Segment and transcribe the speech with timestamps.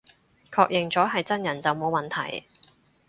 [0.49, 2.47] 確認咗係真人就冇問題